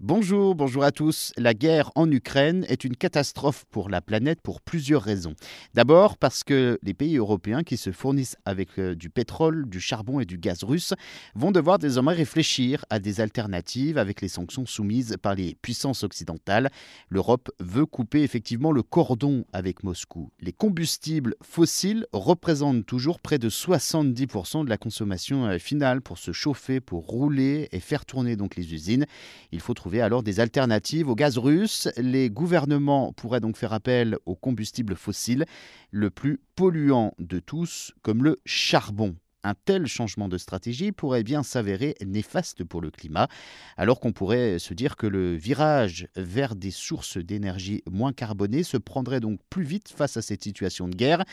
[0.00, 1.32] Bonjour, bonjour à tous.
[1.36, 5.34] La guerre en Ukraine est une catastrophe pour la planète pour plusieurs raisons.
[5.74, 10.20] D'abord parce que les pays européens qui se fournissent avec euh, du pétrole, du charbon
[10.20, 10.94] et du gaz russe
[11.34, 16.70] vont devoir désormais réfléchir à des alternatives avec les sanctions soumises par les puissances occidentales.
[17.08, 20.30] L'Europe veut couper effectivement le cordon avec Moscou.
[20.38, 26.30] Les combustibles fossiles représentent toujours près de 70% de la consommation euh, finale pour se
[26.30, 29.04] chauffer, pour rouler et faire tourner donc les usines.
[29.50, 31.88] Il faut trouver alors des alternatives au gaz russe.
[31.96, 35.46] Les gouvernements pourraient donc faire appel aux combustibles fossiles,
[35.90, 39.16] le plus polluant de tous, comme le charbon.
[39.44, 43.28] Un tel changement de stratégie pourrait bien s'avérer néfaste pour le climat,
[43.76, 48.76] alors qu'on pourrait se dire que le virage vers des sources d'énergie moins carbonées se
[48.76, 51.20] prendrait donc plus vite face à cette situation de guerre.
[51.20, 51.24] Et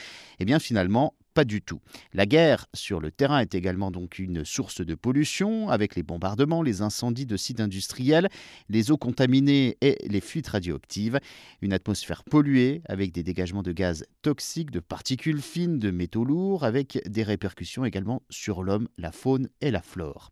[0.42, 1.82] eh bien finalement, pas du tout.
[2.14, 6.64] La guerre sur le terrain est également donc une source de pollution avec les bombardements,
[6.64, 8.30] les incendies de sites industriels,
[8.70, 11.20] les eaux contaminées et les fuites radioactives.
[11.62, 16.64] Une atmosphère polluée avec des dégagements de gaz toxiques, de particules fines, de métaux lourds,
[16.64, 20.30] avec des répercussions également sur l'homme, la faune et la flore.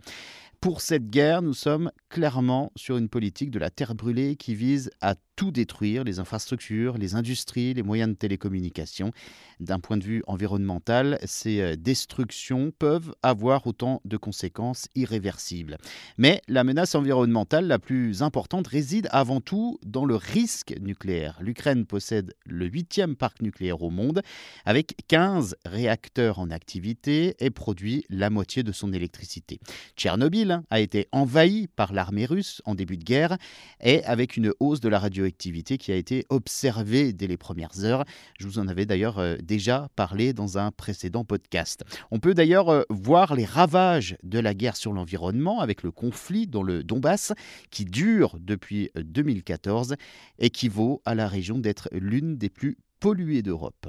[0.64, 4.92] Pour cette guerre, nous sommes clairement sur une politique de la terre brûlée qui vise
[5.02, 9.12] à tout détruire, les infrastructures, les industries, les moyens de télécommunication.
[9.60, 15.78] D'un point de vue environnemental, ces euh, destructions peuvent avoir autant de conséquences irréversibles.
[16.18, 21.40] Mais la menace environnementale la plus importante réside avant tout dans le risque nucléaire.
[21.42, 24.22] L'Ukraine possède le huitième parc nucléaire au monde,
[24.66, 29.60] avec 15 réacteurs en activité et produit la moitié de son électricité.
[29.98, 33.38] Tchernobyl a été envahi par l'armée russe en début de guerre
[33.82, 37.84] et avec une hausse de la radio activité qui a été observée dès les premières
[37.84, 38.06] heures.
[38.40, 41.84] Je vous en avais d'ailleurs euh, déjà parlé dans un précédent podcast.
[42.12, 46.48] On peut d'ailleurs euh, voir les ravages de la guerre sur l'environnement avec le conflit
[46.48, 47.34] dans le Donbass
[47.72, 49.96] qui dure depuis 2014
[50.40, 53.88] et qui vaut à la région d'être l'une des plus polluées d'Europe.